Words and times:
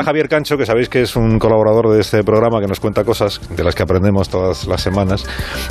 Javier 0.00 0.28
Cancho, 0.28 0.56
que 0.56 0.64
sabéis 0.64 0.88
que 0.88 1.02
es 1.02 1.14
un 1.16 1.38
colaborador 1.38 1.90
de 1.90 2.00
este 2.00 2.24
programa 2.24 2.60
que 2.60 2.66
nos 2.66 2.80
cuenta 2.80 3.04
cosas 3.04 3.40
de 3.54 3.62
las 3.62 3.74
que 3.74 3.82
aprendemos 3.82 4.28
todas 4.28 4.66
las 4.66 4.80
semanas 4.80 5.26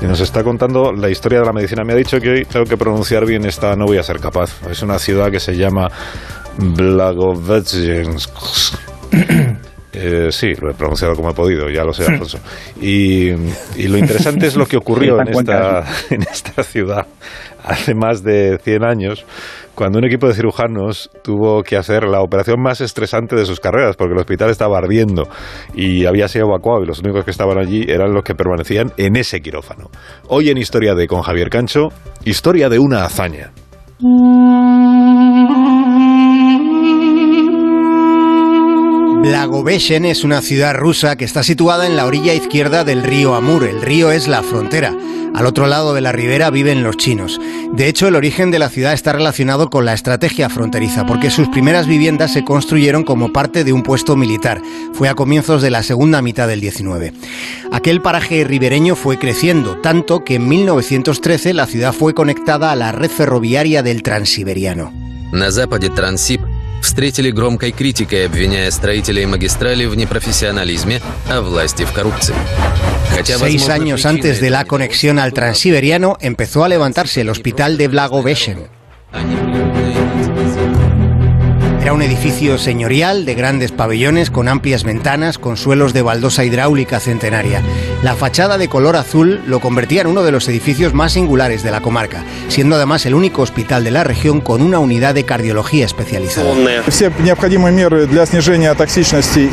y 0.00 0.06
nos 0.06 0.20
está 0.20 0.42
contando 0.42 0.92
la 0.92 1.10
historia 1.10 1.40
de 1.40 1.44
la 1.46 1.52
medicina. 1.52 1.84
Me 1.84 1.92
ha 1.92 1.96
dicho 1.96 2.18
que 2.18 2.30
hoy 2.30 2.44
tengo 2.44 2.64
que 2.64 2.76
pronunciar 2.76 3.26
bien 3.26 3.44
esta, 3.44 3.76
no 3.76 3.84
voy 3.84 3.98
a 3.98 4.02
ser 4.02 4.18
capaz. 4.20 4.62
Es 4.70 4.82
una 4.82 4.98
ciudad 4.98 5.30
que 5.30 5.40
se 5.40 5.56
llama 5.56 5.90
Blagovejensk. 6.58 8.30
Eh, 9.96 10.30
sí, 10.30 10.52
lo 10.60 10.70
he 10.70 10.74
pronunciado 10.74 11.14
como 11.14 11.30
he 11.30 11.34
podido, 11.34 11.70
ya 11.70 11.82
lo 11.82 11.92
sé, 11.92 12.04
Alfonso. 12.04 12.38
Y, 12.80 13.30
y 13.30 13.88
lo 13.88 13.96
interesante 13.96 14.46
es 14.46 14.56
lo 14.56 14.66
que 14.66 14.76
ocurrió 14.82 15.18
en 15.20 15.28
esta, 15.28 15.84
en 16.10 16.22
esta 16.22 16.62
ciudad 16.62 17.06
hace 17.64 17.94
más 17.94 18.22
de 18.22 18.58
100 18.62 18.84
años, 18.84 19.24
cuando 19.74 19.98
un 19.98 20.04
equipo 20.04 20.28
de 20.28 20.34
cirujanos 20.34 21.10
tuvo 21.22 21.62
que 21.62 21.76
hacer 21.76 22.04
la 22.04 22.20
operación 22.20 22.60
más 22.62 22.80
estresante 22.80 23.34
de 23.34 23.44
sus 23.44 23.58
carreras, 23.58 23.96
porque 23.96 24.12
el 24.12 24.20
hospital 24.20 24.50
estaba 24.50 24.78
ardiendo 24.78 25.24
y 25.74 26.06
había 26.06 26.28
sido 26.28 26.46
evacuado 26.46 26.84
y 26.84 26.86
los 26.86 27.00
únicos 27.00 27.24
que 27.24 27.32
estaban 27.32 27.58
allí 27.58 27.84
eran 27.88 28.12
los 28.12 28.22
que 28.22 28.34
permanecían 28.34 28.92
en 28.96 29.16
ese 29.16 29.40
quirófano. 29.40 29.90
Hoy 30.28 30.50
en 30.50 30.58
Historia 30.58 30.94
de 30.94 31.08
con 31.08 31.22
Javier 31.22 31.50
Cancho, 31.50 31.88
historia 32.24 32.68
de 32.68 32.78
una 32.78 33.04
hazaña. 33.04 33.50
Blagoveshen 39.25 40.05
es 40.05 40.23
una 40.23 40.41
ciudad 40.41 40.73
rusa 40.75 41.15
que 41.15 41.25
está 41.25 41.43
situada 41.43 41.85
en 41.85 41.95
la 41.95 42.05
orilla 42.05 42.33
izquierda 42.33 42.83
del 42.83 43.03
río 43.03 43.35
Amur. 43.35 43.63
El 43.63 43.81
río 43.81 44.11
es 44.11 44.27
la 44.27 44.41
frontera. 44.41 44.95
Al 45.33 45.45
otro 45.45 45.67
lado 45.67 45.93
de 45.93 46.01
la 46.01 46.11
ribera 46.11 46.49
viven 46.49 46.83
los 46.83 46.97
chinos. 46.97 47.39
De 47.71 47.87
hecho, 47.87 48.07
el 48.07 48.15
origen 48.15 48.51
de 48.51 48.59
la 48.59 48.69
ciudad 48.69 48.93
está 48.93 49.13
relacionado 49.13 49.69
con 49.69 49.85
la 49.85 49.93
estrategia 49.93 50.49
fronteriza, 50.49 51.05
porque 51.05 51.29
sus 51.29 51.47
primeras 51.47 51.87
viviendas 51.87 52.33
se 52.33 52.43
construyeron 52.43 53.03
como 53.03 53.31
parte 53.31 53.63
de 53.63 53.71
un 53.73 53.83
puesto 53.83 54.15
militar. 54.15 54.61
Fue 54.93 55.07
a 55.07 55.15
comienzos 55.15 55.61
de 55.61 55.69
la 55.69 55.83
segunda 55.83 56.21
mitad 56.21 56.47
del 56.47 56.59
19. 56.59 57.13
Aquel 57.71 58.01
paraje 58.01 58.43
ribereño 58.43 58.95
fue 58.95 59.17
creciendo, 59.17 59.77
tanto 59.81 60.23
que 60.23 60.35
en 60.35 60.49
1913 60.49 61.53
la 61.53 61.67
ciudad 61.67 61.93
fue 61.93 62.13
conectada 62.13 62.71
a 62.71 62.75
la 62.75 62.91
red 62.91 63.09
ferroviaria 63.09 63.83
del 63.83 64.03
Transiberiano. 64.03 64.91
На 65.31 65.49
западе 65.49 65.89
Транссиб 65.89 66.41
встретили 66.96 67.30
громкой 67.30 67.72
критикой, 67.72 68.24
обвиняя 68.24 68.70
строителей 68.70 69.26
магистрали 69.26 69.84
в 69.84 69.94
непрофессионализме, 69.94 71.02
а 71.28 71.42
власти 71.42 71.84
в 71.84 71.92
коррупции. 71.92 72.34
Seis 73.22 73.68
años 73.68 74.06
antes 74.06 74.40
de 74.40 74.48
la 74.48 74.64
conexión 74.64 75.18
al 75.18 75.34
Transiberiano 75.34 76.16
empezó 76.22 76.64
a 76.64 76.68
levantarse 76.68 77.20
el 77.20 77.28
hospital 77.28 77.76
de 77.76 77.88
Blagoveshen. 77.88 78.68
Era 81.86 81.92
un 81.92 82.02
edificio 82.02 82.58
señorial 82.58 83.24
de 83.24 83.36
grandes 83.36 83.70
pabellones 83.70 84.32
con 84.32 84.48
amplias 84.48 84.82
ventanas, 84.82 85.38
con 85.38 85.56
suelos 85.56 85.92
de 85.92 86.02
baldosa 86.02 86.44
hidráulica 86.44 86.98
centenaria. 86.98 87.62
La 88.02 88.16
fachada 88.16 88.58
de 88.58 88.66
color 88.66 88.96
azul 88.96 89.40
lo 89.46 89.60
convertía 89.60 90.00
en 90.00 90.08
uno 90.08 90.24
de 90.24 90.32
los 90.32 90.48
edificios 90.48 90.94
más 90.94 91.12
singulares 91.12 91.62
de 91.62 91.70
la 91.70 91.80
comarca, 91.80 92.24
siendo 92.48 92.74
además 92.74 93.06
el 93.06 93.14
único 93.14 93.42
hospital 93.42 93.84
de 93.84 93.92
la 93.92 94.02
región 94.02 94.40
con 94.40 94.62
una 94.62 94.80
unidad 94.80 95.14
de 95.14 95.22
cardiología 95.22 95.84
especializada. 95.84 96.50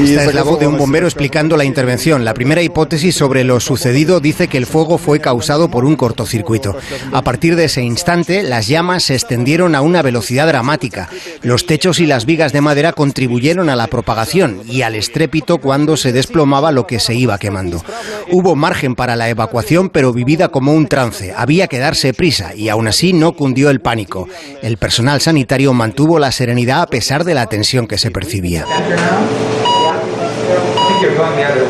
Esta 0.00 0.24
es 0.26 0.34
la 0.34 0.44
voz 0.44 0.60
de 0.60 0.68
un 0.68 0.78
bombero 0.78 1.08
explicando 1.08 1.56
la 1.56 1.64
intervención. 1.64 2.24
La 2.24 2.32
primera 2.32 2.62
hipótesis 2.62 3.16
sobre 3.16 3.42
lo 3.42 3.58
sucedido 3.58 4.20
dice 4.20 4.46
que 4.46 4.58
el 4.58 4.66
fuego 4.66 4.98
fue 4.98 5.18
causado 5.18 5.68
por 5.68 5.84
un 5.84 5.96
cortocircuito. 5.96 6.76
A 7.10 7.22
partir 7.22 7.56
de 7.56 7.64
ese 7.64 7.82
instante, 7.82 8.44
las 8.44 8.68
llamas 8.68 9.02
se 9.02 9.14
extendieron 9.14 9.74
a 9.74 9.80
una 9.80 10.00
velocidad 10.00 10.46
dramática. 10.46 11.08
Los 11.42 11.66
techos 11.66 11.98
y 11.98 12.06
las 12.06 12.19
vigas 12.26 12.52
de 12.52 12.60
madera 12.60 12.92
contribuyeron 12.92 13.68
a 13.68 13.76
la 13.76 13.86
propagación 13.86 14.62
y 14.66 14.82
al 14.82 14.94
estrépito 14.94 15.58
cuando 15.58 15.96
se 15.96 16.12
desplomaba 16.12 16.72
lo 16.72 16.86
que 16.86 17.00
se 17.00 17.14
iba 17.14 17.38
quemando. 17.38 17.82
Hubo 18.30 18.56
margen 18.56 18.94
para 18.94 19.16
la 19.16 19.28
evacuación, 19.28 19.88
pero 19.90 20.12
vivida 20.12 20.48
como 20.48 20.72
un 20.72 20.86
trance. 20.86 21.32
Había 21.36 21.66
que 21.66 21.78
darse 21.78 22.14
prisa 22.14 22.54
y 22.54 22.68
aún 22.68 22.88
así 22.88 23.12
no 23.12 23.32
cundió 23.32 23.70
el 23.70 23.80
pánico. 23.80 24.28
El 24.62 24.76
personal 24.76 25.20
sanitario 25.20 25.72
mantuvo 25.72 26.18
la 26.18 26.32
serenidad 26.32 26.82
a 26.82 26.86
pesar 26.86 27.24
de 27.24 27.34
la 27.34 27.46
tensión 27.46 27.86
que 27.86 27.98
se 27.98 28.10
percibía. 28.10 28.66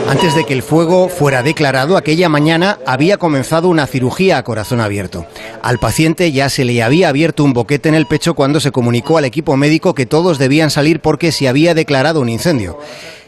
Antes 0.08 0.34
de 0.34 0.44
que 0.44 0.52
el 0.52 0.62
fuego 0.62 1.08
fuera 1.08 1.42
declarado, 1.42 1.96
aquella 1.96 2.28
mañana 2.28 2.78
había 2.86 3.16
comenzado 3.16 3.68
una 3.68 3.86
cirugía 3.86 4.38
a 4.38 4.44
corazón 4.44 4.80
abierto. 4.80 5.26
Al 5.62 5.78
paciente 5.78 6.32
ya 6.32 6.48
se 6.48 6.64
le 6.64 6.82
había 6.82 7.08
abierto 7.08 7.44
un 7.44 7.52
boquete 7.52 7.88
en 7.88 7.94
el 7.94 8.06
pecho 8.06 8.34
cuando 8.34 8.60
se 8.60 8.72
comunicó 8.72 9.18
al 9.18 9.24
equipo 9.24 9.56
médico 9.56 9.94
que 9.94 10.06
todos 10.06 10.38
debían 10.38 10.70
salir 10.70 11.00
porque 11.00 11.32
se 11.32 11.48
había 11.48 11.74
declarado 11.74 12.20
un 12.20 12.28
incendio. 12.28 12.78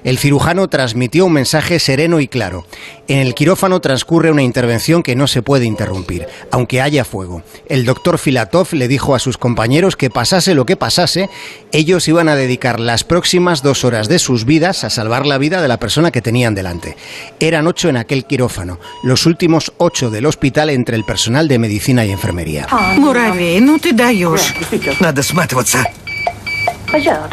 El 0.03 0.17
cirujano 0.17 0.67
transmitió 0.67 1.25
un 1.25 1.33
mensaje 1.33 1.79
sereno 1.79 2.19
y 2.19 2.27
claro. 2.27 2.65
En 3.07 3.19
el 3.19 3.35
quirófano 3.35 3.79
transcurre 3.79 4.31
una 4.31 4.43
intervención 4.43 5.03
que 5.03 5.15
no 5.15 5.27
se 5.27 5.41
puede 5.41 5.65
interrumpir, 5.65 6.27
aunque 6.51 6.81
haya 6.81 7.05
fuego. 7.05 7.43
El 7.67 7.85
doctor 7.85 8.17
Filatov 8.17 8.67
le 8.73 8.87
dijo 8.87 9.15
a 9.15 9.19
sus 9.19 9.37
compañeros 9.37 9.95
que 9.95 10.09
pasase 10.09 10.55
lo 10.55 10.65
que 10.65 10.75
pasase, 10.75 11.29
ellos 11.71 12.07
iban 12.07 12.29
a 12.29 12.35
dedicar 12.35 12.79
las 12.79 13.03
próximas 13.03 13.63
dos 13.63 13.83
horas 13.83 14.07
de 14.07 14.19
sus 14.19 14.45
vidas 14.45 14.83
a 14.83 14.89
salvar 14.89 15.25
la 15.25 15.37
vida 15.37 15.61
de 15.61 15.67
la 15.67 15.79
persona 15.79 16.11
que 16.11 16.21
tenían 16.21 16.55
delante. 16.55 16.97
Eran 17.39 17.67
ocho 17.67 17.89
en 17.89 17.97
aquel 17.97 18.25
quirófano, 18.25 18.79
los 19.03 19.25
últimos 19.25 19.73
ocho 19.77 20.09
del 20.09 20.25
hospital 20.25 20.69
entre 20.69 20.95
el 20.95 21.03
personal 21.03 21.47
de 21.47 21.59
medicina 21.59 22.05
y 22.05 22.11
enfermería. 22.11 22.67
Муравей, 22.97 23.59
ну 23.61 23.79
ты 23.79 23.93
даешь. 23.93 24.53
Надо 24.99 25.23
сматываться. 25.23 25.85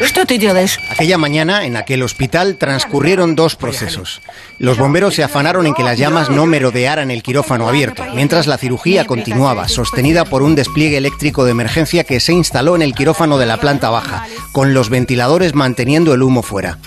Что 0.00 0.26
ты 0.26 0.36
делаешь? 0.36 0.78
Aquella 0.90 1.16
mañana, 1.16 1.64
en 1.64 1.76
aquel 1.76 2.02
hospital, 2.02 2.56
transcurrieron 2.56 3.34
dos 3.34 3.56
procesos. 3.56 4.20
Los 4.58 4.78
bomberos 4.78 5.14
se 5.14 5.24
afanaron 5.24 5.66
en 5.66 5.74
que 5.74 5.82
las 5.82 5.96
llamas 5.96 6.28
no 6.28 6.44
merodearan 6.44 7.10
el 7.10 7.22
quirófano 7.22 7.68
abierto, 7.68 8.04
mientras 8.14 8.46
la 8.46 8.58
cirugía 8.58 9.06
continuaba, 9.06 9.68
sostenida 9.68 10.24
por 10.24 10.42
un 10.42 10.54
despliegue 10.54 10.96
eléctrico 10.96 11.44
de 11.44 11.52
emergencia 11.52 12.04
que 12.04 12.20
se 12.20 12.32
instaló 12.32 12.74
en 12.76 12.82
el 12.82 12.94
quirófano 12.94 13.38
de 13.38 13.46
la 13.46 13.58
planta 13.58 13.90
baja, 13.90 14.26
con 14.52 14.74
los 14.74 14.90
ventiladores 14.90 15.54
manteniendo 15.54 16.14
el 16.14 16.22
humo 16.22 16.42
fuera. 16.42 16.78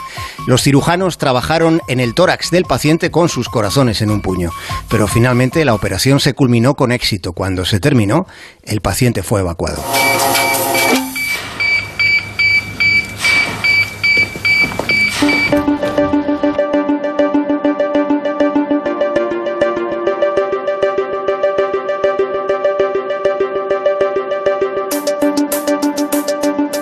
Los 0.46 0.62
cirujanos 0.62 1.18
trabajaron 1.18 1.82
en 1.88 2.00
el 2.00 2.14
tórax 2.14 2.52
del 2.52 2.66
paciente 2.66 3.12
con 3.12 3.30
sus 3.30 3.50
corazones 3.50 4.02
en 4.02 4.12
un 4.12 4.22
puño, 4.22 4.52
pero 4.90 5.08
finalmente 5.08 5.66
la 5.66 5.74
operación 5.74 6.20
se 6.20 6.34
culminó 6.34 6.76
con 6.76 6.92
éxito. 6.92 7.34
Cuando 7.34 7.66
se 7.66 7.80
terminó, 7.80 8.28
el 8.64 8.82
paciente 8.82 9.24
fue 9.24 9.42
evacuado. 9.42 9.84